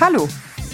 [0.00, 0.28] Hallo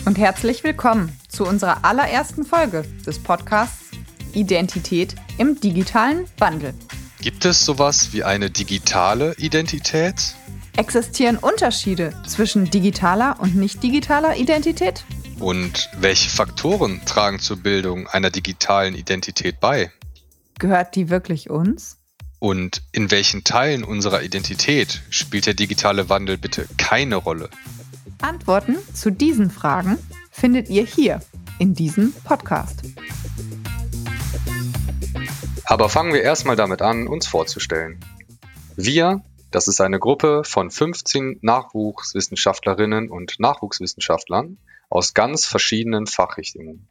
[0.05, 3.91] und herzlich willkommen zu unserer allerersten Folge des Podcasts
[4.35, 6.75] Identität im digitalen Wandel.
[7.23, 10.35] Gibt es sowas wie eine digitale Identität?
[10.77, 15.05] Existieren Unterschiede zwischen digitaler und nicht digitaler Identität?
[15.39, 19.91] Und welche Faktoren tragen zur Bildung einer digitalen Identität bei?
[20.59, 21.97] Gehört die wirklich uns?
[22.41, 27.49] Und in welchen Teilen unserer Identität spielt der digitale Wandel bitte keine Rolle?
[28.21, 29.99] Antworten zu diesen Fragen
[30.31, 31.21] findet ihr hier
[31.59, 32.81] in diesem Podcast.
[35.65, 38.01] Aber fangen wir erstmal damit an, uns vorzustellen.
[38.77, 44.59] Wir, das ist eine Gruppe von 15 Nachwuchswissenschaftlerinnen und Nachwuchswissenschaftlern
[44.91, 46.89] aus ganz verschiedenen Fachrichtungen.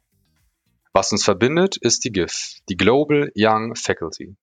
[0.92, 4.36] Was uns verbindet, ist die GIF, die Global Young Faculty.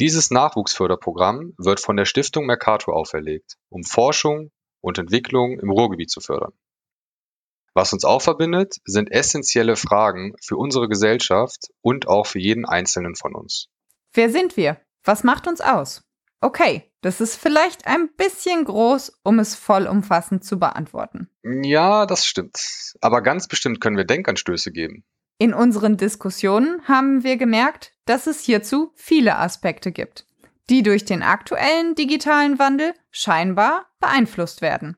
[0.00, 6.20] Dieses Nachwuchsförderprogramm wird von der Stiftung Mercator auferlegt, um Forschung und Entwicklung im Ruhrgebiet zu
[6.20, 6.52] fördern.
[7.74, 13.14] Was uns auch verbindet, sind essentielle Fragen für unsere Gesellschaft und auch für jeden Einzelnen
[13.14, 13.68] von uns.
[14.12, 14.80] Wer sind wir?
[15.04, 16.02] Was macht uns aus?
[16.40, 21.28] Okay, das ist vielleicht ein bisschen groß, um es vollumfassend zu beantworten.
[21.42, 22.94] Ja, das stimmt.
[23.00, 25.04] Aber ganz bestimmt können wir Denkanstöße geben.
[25.38, 30.26] In unseren Diskussionen haben wir gemerkt, dass es hierzu viele Aspekte gibt,
[30.70, 34.96] die durch den aktuellen digitalen Wandel scheinbar beeinflusst werden.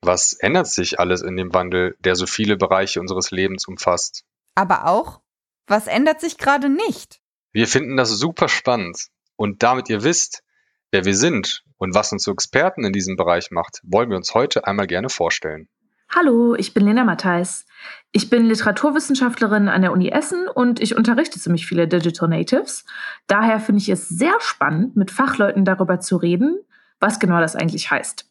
[0.00, 4.24] Was ändert sich alles in dem Wandel, der so viele Bereiche unseres Lebens umfasst?
[4.54, 5.20] Aber auch,
[5.66, 7.20] was ändert sich gerade nicht?
[7.52, 9.08] Wir finden das super spannend.
[9.36, 10.42] Und damit ihr wisst,
[10.90, 14.34] wer wir sind und was uns zu Experten in diesem Bereich macht, wollen wir uns
[14.34, 15.68] heute einmal gerne vorstellen.
[16.10, 17.66] Hallo, ich bin Lena Matthijs.
[18.12, 22.86] Ich bin Literaturwissenschaftlerin an der Uni Essen und ich unterrichte ziemlich viele Digital Natives.
[23.26, 26.58] Daher finde ich es sehr spannend, mit Fachleuten darüber zu reden,
[26.98, 28.24] was genau das eigentlich heißt.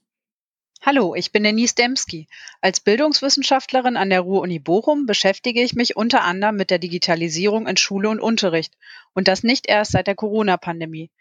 [0.82, 2.28] Hallo, ich bin Denise Demski.
[2.62, 7.78] Als Bildungswissenschaftlerin an der Ruhr-Uni Bochum beschäftige ich mich unter anderem mit der Digitalisierung in
[7.78, 8.74] Schule und Unterricht
[9.14, 11.12] und das nicht erst seit der Corona-Pandemie.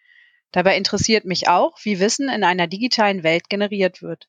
[0.52, 4.28] Dabei interessiert mich auch, wie Wissen in einer digitalen Welt generiert wird.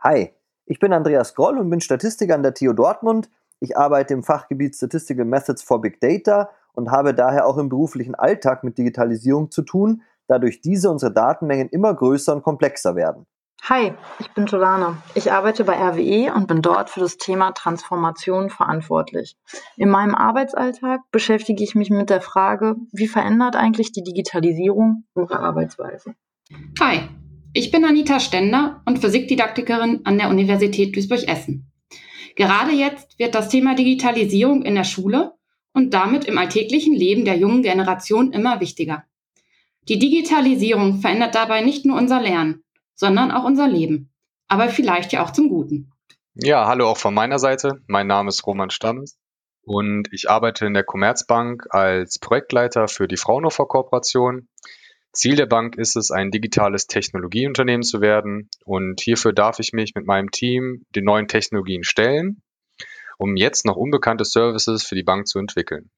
[0.00, 0.32] Hi,
[0.66, 3.28] ich bin Andreas Groll und bin Statistiker an der TU Dortmund.
[3.60, 8.14] Ich arbeite im Fachgebiet Statistical Methods for Big Data und habe daher auch im beruflichen
[8.14, 13.26] Alltag mit Digitalisierung zu tun, da durch diese unsere Datenmengen immer größer und komplexer werden.
[13.68, 15.00] Hi, ich bin Jolana.
[15.14, 19.36] Ich arbeite bei RWE und bin dort für das Thema Transformation verantwortlich.
[19.76, 25.38] In meinem Arbeitsalltag beschäftige ich mich mit der Frage, wie verändert eigentlich die Digitalisierung unsere
[25.38, 26.14] Arbeitsweise?
[26.80, 27.08] Hi,
[27.54, 31.70] ich bin Anita Stender und Physikdidaktikerin an der Universität Duisburg-Essen.
[32.34, 35.34] Gerade jetzt wird das Thema Digitalisierung in der Schule
[35.74, 39.04] und damit im alltäglichen Leben der jungen Generation immer wichtiger.
[39.88, 42.62] Die Digitalisierung verändert dabei nicht nur unser Lernen,
[42.94, 44.10] sondern auch unser Leben.
[44.48, 45.92] Aber vielleicht ja auch zum Guten.
[46.34, 47.82] Ja, hallo auch von meiner Seite.
[47.86, 49.18] Mein Name ist Roman Stammes
[49.62, 54.48] und ich arbeite in der Commerzbank als Projektleiter für die Fraunhofer Kooperation.
[55.12, 59.94] Ziel der Bank ist es, ein digitales Technologieunternehmen zu werden und hierfür darf ich mich
[59.94, 62.42] mit meinem Team den neuen Technologien stellen,
[63.18, 65.90] um jetzt noch unbekannte Services für die Bank zu entwickeln.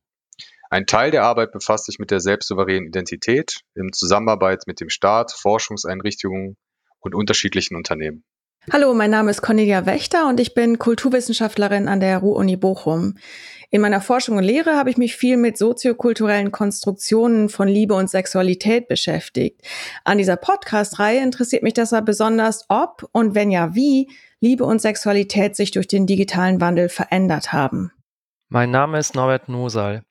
[0.69, 5.31] Ein Teil der Arbeit befasst sich mit der selbstsouveränen Identität in Zusammenarbeit mit dem Staat,
[5.33, 6.57] Forschungseinrichtungen
[6.99, 8.25] und unterschiedlichen Unternehmen.
[8.73, 13.19] Hallo, mein Name ist Cornelia Wächter und ich bin Kulturwissenschaftlerin an der Ruhr-Uni Bochum.
[13.71, 18.09] In meiner Forschung und Lehre habe ich mich viel mit soziokulturellen Konstruktionen von Liebe und
[18.09, 19.61] Sexualität beschäftigt.
[20.05, 24.11] An dieser Podcast-Reihe interessiert mich deshalb besonders, ob und wenn ja wie
[24.41, 27.93] Liebe und Sexualität sich durch den digitalen Wandel verändert haben.
[28.49, 30.05] Mein Name ist Norbert Nosal.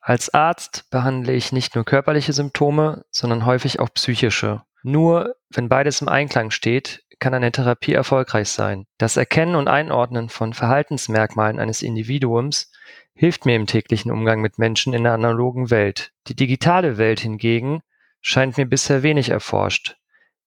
[0.00, 4.62] Als Arzt behandle ich nicht nur körperliche Symptome, sondern häufig auch psychische.
[4.86, 8.84] Nur wenn beides im Einklang steht, kann eine Therapie erfolgreich sein.
[8.98, 12.70] Das Erkennen und Einordnen von Verhaltensmerkmalen eines Individuums
[13.14, 16.12] hilft mir im täglichen Umgang mit Menschen in der analogen Welt.
[16.26, 17.80] Die digitale Welt hingegen
[18.20, 19.96] scheint mir bisher wenig erforscht.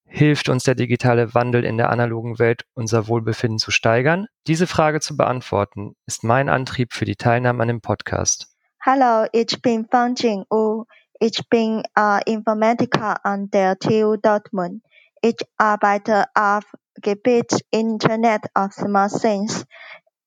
[0.05, 4.27] Hilft uns der digitale Wandel in der analogen Welt, unser Wohlbefinden zu steigern?
[4.45, 8.55] Diese Frage zu beantworten, ist mein Antrieb für die Teilnahme an dem Podcast.
[8.81, 10.85] Hallo, ich bin Fang Jing-U.
[11.19, 14.83] Ich bin äh, Informatiker an der TU Dortmund.
[15.21, 16.63] Ich arbeite auf
[17.01, 19.65] Gebiet Internet of Smart Things.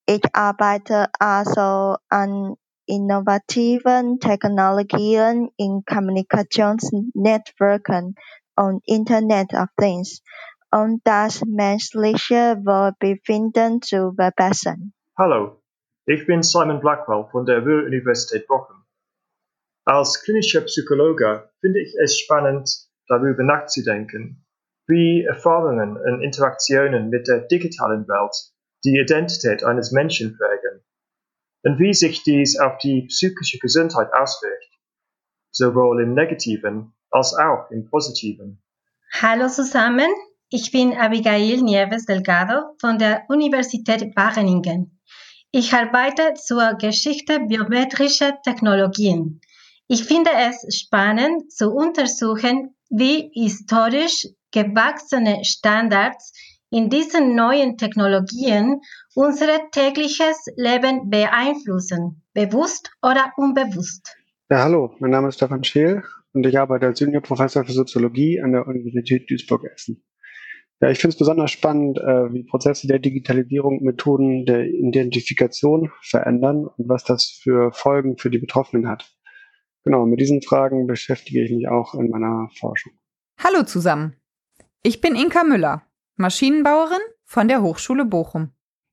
[0.05, 8.15] Ich arbeite also an innovativen Technologien in Kommunikationsnetzwerken
[8.57, 10.21] und Internet of Things,
[10.71, 14.91] um das menschliche Wohlbefinden zu verbessern.
[15.17, 15.61] Hallo,
[16.05, 18.80] ich bin Simon Blackwell von der Ruhr-Universität Bochum.
[19.93, 22.69] Als klinischer Psychologe finde ich es spannend,
[23.09, 24.45] darüber nachzudenken,
[24.87, 28.33] wie Erfahrungen und Interaktionen mit der digitalen Welt
[28.85, 30.81] die Identität eines Menschen prägen
[31.63, 34.69] und wie sich dies auf die psychische Gesundheit auswirkt,
[35.51, 38.63] sowohl im negativen als auch im positiven.
[39.21, 40.07] Hallo zusammen,
[40.47, 45.01] ich bin Abigail Nieves Delgado von der Universität Wageningen.
[45.51, 49.41] Ich arbeite zur Geschichte biometrischer Technologien.
[49.93, 56.31] Ich finde es spannend zu untersuchen, wie historisch gewachsene Standards
[56.69, 58.79] in diesen neuen Technologien
[59.15, 64.15] unser tägliches Leben beeinflussen, bewusst oder unbewusst.
[64.49, 68.53] Ja, hallo, mein Name ist Stefan Scheel und ich arbeite als Juniorprofessor für Soziologie an
[68.53, 70.01] der Universität Duisburg-Essen.
[70.79, 76.65] Ja, ich finde es besonders spannend, äh, wie Prozesse der Digitalisierung Methoden der Identifikation verändern
[76.65, 79.11] und was das für Folgen für die Betroffenen hat.
[79.83, 82.93] Genau, mit diesen Fragen beschäftige ich mich auch in meiner Forschung.
[83.37, 84.15] Hallo zusammen.
[84.83, 85.83] Ich bin Inka Müller,
[86.17, 88.51] Maschinenbauerin von der Hochschule Bochum.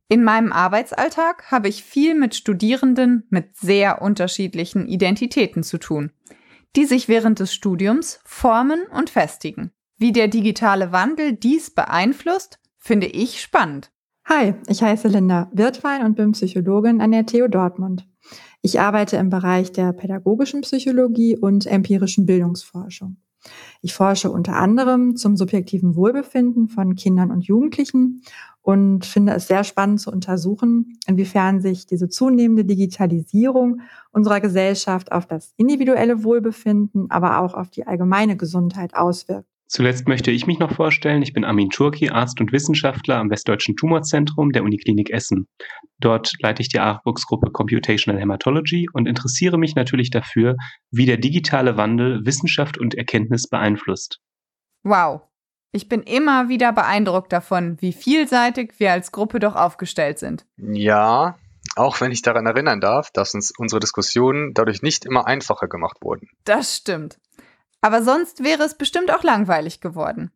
[0.09, 6.13] In meinem Arbeitsalltag habe ich viel mit Studierenden mit sehr unterschiedlichen Identitäten zu tun,
[6.77, 9.71] die sich während des Studiums formen und festigen.
[9.99, 13.91] Wie der digitale Wandel dies beeinflusst, finde ich spannend.
[14.25, 18.07] Hi, ich heiße Linda Wirtwein und bin Psychologin an der TU Dortmund.
[18.61, 23.17] Ich arbeite im Bereich der pädagogischen Psychologie und empirischen Bildungsforschung.
[23.83, 28.23] Ich forsche unter anderem zum subjektiven Wohlbefinden von Kindern und Jugendlichen
[28.63, 35.27] und finde es sehr spannend zu untersuchen, inwiefern sich diese zunehmende Digitalisierung unserer Gesellschaft auf
[35.27, 39.49] das individuelle Wohlbefinden, aber auch auf die allgemeine Gesundheit auswirkt.
[39.69, 41.21] Zuletzt möchte ich mich noch vorstellen.
[41.21, 45.47] Ich bin Armin Turki, Arzt und Wissenschaftler am Westdeutschen Tumorzentrum der Uniklinik Essen.
[45.99, 50.57] Dort leite ich die Artbooks-Gruppe Computational Hematology und interessiere mich natürlich dafür,
[50.91, 54.21] wie der digitale Wandel Wissenschaft und Erkenntnis beeinflusst.
[54.85, 55.21] Wow.
[55.71, 60.47] Ich bin immer wieder beeindruckt davon, wie vielseitig wir als Gruppe doch aufgestellt sind.
[60.57, 61.37] Ja,
[61.77, 65.99] auch wenn ich daran erinnern darf, dass uns unsere Diskussionen dadurch nicht immer einfacher gemacht
[66.01, 66.31] wurden.
[66.45, 67.19] Das stimmt.
[67.81, 70.31] Aber sonst wäre es bestimmt auch langweilig geworden.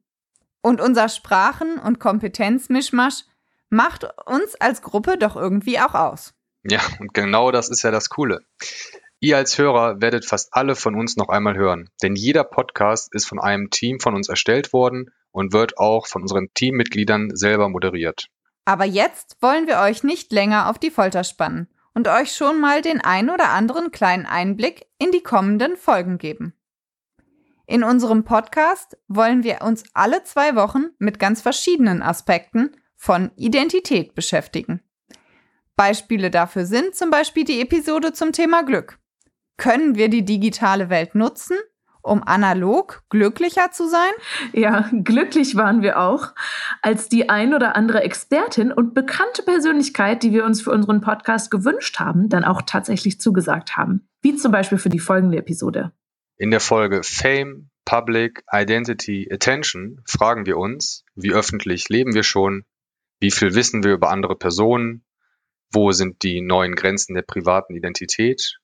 [0.62, 3.24] Und unser Sprachen- und Kompetenzmischmasch
[3.68, 6.34] macht uns als Gruppe doch irgendwie auch aus.
[6.62, 8.44] Ja, und genau das ist ja das Coole.
[9.18, 13.26] Ihr als Hörer werdet fast alle von uns noch einmal hören, denn jeder Podcast ist
[13.26, 18.28] von einem Team von uns erstellt worden und wird auch von unseren Teammitgliedern selber moderiert.
[18.64, 22.82] Aber jetzt wollen wir euch nicht länger auf die Folter spannen und euch schon mal
[22.82, 26.54] den ein oder anderen kleinen Einblick in die kommenden Folgen geben.
[27.72, 34.14] In unserem Podcast wollen wir uns alle zwei Wochen mit ganz verschiedenen Aspekten von Identität
[34.14, 34.82] beschäftigen.
[35.74, 38.98] Beispiele dafür sind zum Beispiel die Episode zum Thema Glück.
[39.56, 41.56] Können wir die digitale Welt nutzen,
[42.02, 44.12] um analog glücklicher zu sein?
[44.52, 46.34] Ja, glücklich waren wir auch,
[46.82, 51.50] als die ein oder andere Expertin und bekannte Persönlichkeit, die wir uns für unseren Podcast
[51.50, 54.06] gewünscht haben, dann auch tatsächlich zugesagt haben.
[54.20, 55.92] Wie zum Beispiel für die folgende Episode.
[56.42, 62.64] In der Folge Fame, Public, Identity, Attention fragen wir uns, wie öffentlich leben wir schon,
[63.20, 65.04] wie viel wissen wir über andere Personen,
[65.70, 68.58] wo sind die neuen Grenzen der privaten Identität.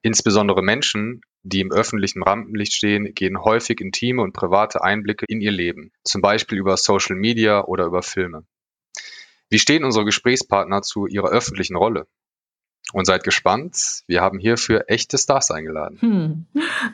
[0.00, 5.52] Insbesondere Menschen, die im öffentlichen Rampenlicht stehen, gehen häufig intime und private Einblicke in ihr
[5.52, 8.46] Leben, zum Beispiel über Social Media oder über Filme.
[9.50, 12.06] Wie stehen unsere Gesprächspartner zu ihrer öffentlichen Rolle?
[12.92, 15.98] Und seid gespannt, wir haben hierfür echte Stars eingeladen.
[16.00, 16.46] Hm.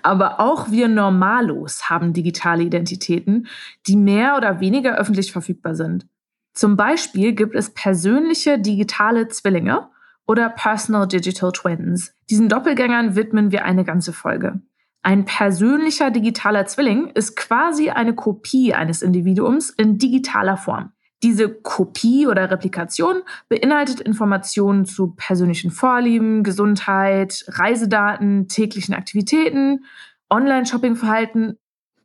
[0.03, 3.47] Aber auch wir Normalos haben digitale Identitäten,
[3.87, 6.07] die mehr oder weniger öffentlich verfügbar sind.
[6.53, 9.89] Zum Beispiel gibt es persönliche digitale Zwillinge
[10.27, 12.15] oder Personal Digital Twins.
[12.31, 14.61] Diesen Doppelgängern widmen wir eine ganze Folge.
[15.03, 20.93] Ein persönlicher digitaler Zwilling ist quasi eine Kopie eines Individuums in digitaler Form.
[21.23, 29.85] Diese Kopie oder Replikation beinhaltet Informationen zu persönlichen Vorlieben, Gesundheit, Reisedaten, täglichen Aktivitäten,
[30.29, 31.59] Online-Shopping-Verhalten,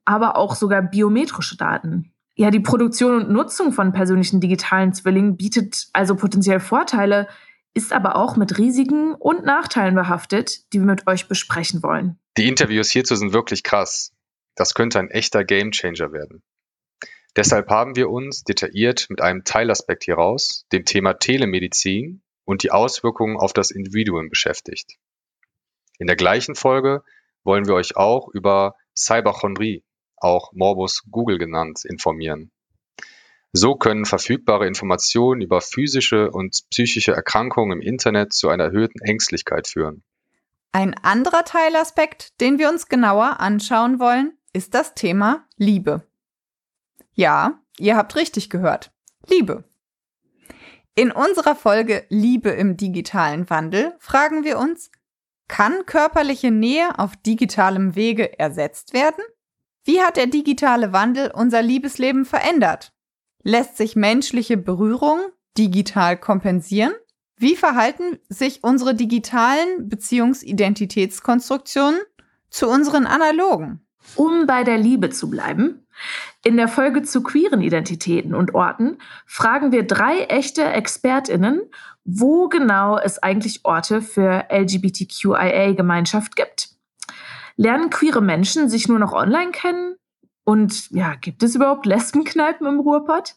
[0.05, 2.13] aber auch sogar biometrische Daten.
[2.35, 7.27] Ja, die Produktion und Nutzung von persönlichen digitalen Zwillingen bietet also potenziell Vorteile,
[7.73, 12.17] ist aber auch mit Risiken und Nachteilen behaftet, die wir mit euch besprechen wollen.
[12.37, 14.13] Die Interviews hierzu sind wirklich krass.
[14.55, 16.41] Das könnte ein echter Gamechanger werden.
[17.35, 23.37] Deshalb haben wir uns detailliert mit einem Teilaspekt hieraus, dem Thema Telemedizin und die Auswirkungen
[23.37, 24.97] auf das Individuum beschäftigt.
[25.97, 27.03] In der gleichen Folge
[27.43, 29.83] wollen wir euch auch über Cyberchondrie,
[30.17, 32.51] auch Morbus Google genannt, informieren.
[33.53, 39.67] So können verfügbare Informationen über physische und psychische Erkrankungen im Internet zu einer erhöhten Ängstlichkeit
[39.67, 40.03] führen.
[40.71, 46.07] Ein anderer Teilaspekt, den wir uns genauer anschauen wollen, ist das Thema Liebe.
[47.21, 48.91] Ja, ihr habt richtig gehört.
[49.29, 49.65] Liebe.
[50.95, 54.89] In unserer Folge Liebe im digitalen Wandel fragen wir uns,
[55.47, 59.23] kann körperliche Nähe auf digitalem Wege ersetzt werden?
[59.83, 62.91] Wie hat der digitale Wandel unser Liebesleben verändert?
[63.43, 65.19] Lässt sich menschliche Berührung
[65.59, 66.93] digital kompensieren?
[67.35, 72.01] Wie verhalten sich unsere digitalen Beziehungsidentitätskonstruktionen
[72.49, 73.85] zu unseren analogen?
[74.15, 75.85] Um bei der Liebe zu bleiben,
[76.43, 81.61] in der Folge zu queeren Identitäten und Orten fragen wir drei echte ExpertInnen,
[82.03, 86.69] wo genau es eigentlich Orte für LGBTQIA-Gemeinschaft gibt.
[87.57, 89.95] Lernen queere Menschen sich nur noch online kennen?
[90.43, 93.35] Und ja, gibt es überhaupt Lesbenkneipen im Ruhrpott?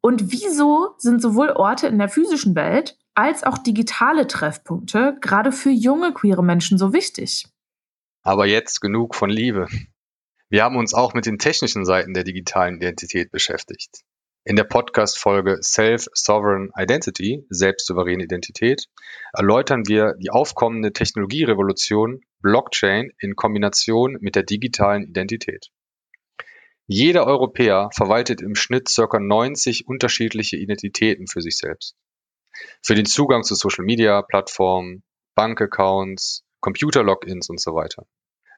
[0.00, 5.70] Und wieso sind sowohl Orte in der physischen Welt als auch digitale Treffpunkte gerade für
[5.70, 7.46] junge queere Menschen so wichtig?
[8.22, 9.66] Aber jetzt genug von Liebe.
[10.52, 14.00] Wir haben uns auch mit den technischen Seiten der digitalen Identität beschäftigt.
[14.42, 18.86] In der Podcast-Folge Self-Sovereign Identity, selbstsouveräne Identität,
[19.32, 25.68] erläutern wir die aufkommende Technologierevolution Blockchain in Kombination mit der digitalen Identität.
[26.88, 29.20] Jeder Europäer verwaltet im Schnitt ca.
[29.20, 31.94] 90 unterschiedliche Identitäten für sich selbst.
[32.82, 35.04] Für den Zugang zu Social-Media-Plattformen,
[35.36, 38.04] Bankaccounts, Computer-Logins und so weiter.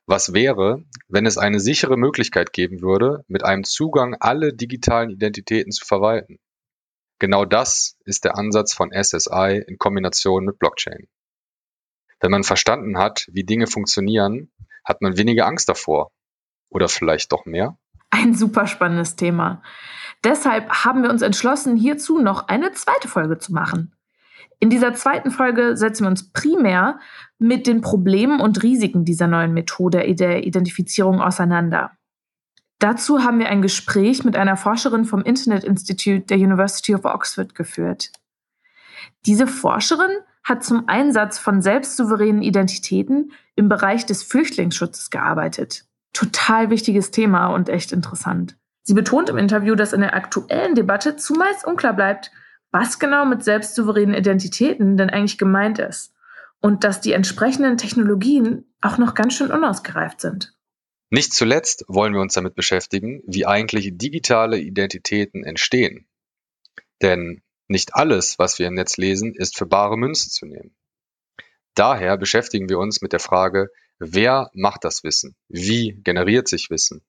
[0.07, 5.71] Was wäre, wenn es eine sichere Möglichkeit geben würde, mit einem Zugang alle digitalen Identitäten
[5.71, 6.39] zu verwalten?
[7.19, 11.07] Genau das ist der Ansatz von SSI in Kombination mit Blockchain.
[12.21, 14.51] Wenn man verstanden hat, wie Dinge funktionieren,
[14.85, 16.11] hat man weniger Angst davor.
[16.69, 17.79] Oder vielleicht doch mehr?
[18.11, 19.63] Ein super spannendes Thema.
[20.25, 23.95] Deshalb haben wir uns entschlossen, hierzu noch eine zweite Folge zu machen.
[24.59, 27.01] In dieser zweiten Folge setzen wir uns primär
[27.39, 31.93] mit den Problemen und Risiken dieser neuen Methode der Identifizierung auseinander.
[32.79, 37.55] Dazu haben wir ein Gespräch mit einer Forscherin vom Internet Institute der University of Oxford
[37.55, 38.11] geführt.
[39.25, 40.11] Diese Forscherin
[40.43, 45.85] hat zum Einsatz von selbstsouveränen Identitäten im Bereich des Flüchtlingsschutzes gearbeitet.
[46.13, 48.57] Total wichtiges Thema und echt interessant.
[48.83, 52.33] Sie betont im Interview, dass in der aktuellen Debatte zumeist unklar bleibt,
[52.73, 56.13] was genau mit selbstsouveränen Identitäten denn eigentlich gemeint ist
[56.61, 60.55] und dass die entsprechenden Technologien auch noch ganz schön unausgereift sind.
[61.11, 66.09] Nicht zuletzt wollen wir uns damit beschäftigen, wie eigentlich digitale Identitäten entstehen.
[67.03, 70.75] Denn nicht alles, was wir im Netz lesen, ist für bare Münze zu nehmen.
[71.75, 75.37] Daher beschäftigen wir uns mit der Frage, wer macht das Wissen?
[75.49, 77.03] Wie generiert sich Wissen?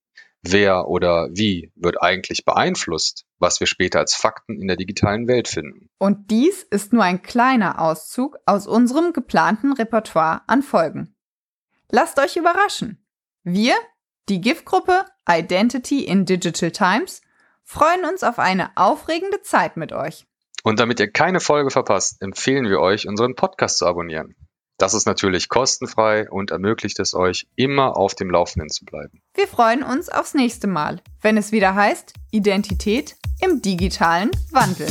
[0.46, 5.48] Wer oder wie wird eigentlich beeinflusst, was wir später als Fakten in der digitalen Welt
[5.48, 5.90] finden?
[6.00, 11.16] Und dies ist nur ein kleiner Auszug aus unserem geplanten Repertoire an Folgen.
[11.90, 13.06] Lasst euch überraschen.
[13.44, 13.76] Wir,
[14.28, 17.22] die GIF-Gruppe Identity in Digital Times,
[17.64, 20.26] freuen uns auf eine aufregende Zeit mit euch.
[20.64, 24.36] Und damit ihr keine Folge verpasst, empfehlen wir euch, unseren Podcast zu abonnieren.
[24.78, 29.22] Das ist natürlich kostenfrei und ermöglicht es euch, immer auf dem Laufenden zu bleiben.
[29.36, 34.88] Wir freuen uns aufs nächste Mal, wenn es wieder heißt Identität im digitalen Wandel.